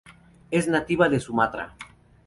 Es 0.49 0.67
nativa 0.67 1.09
de 1.09 1.19
Sumatra. 1.19 1.75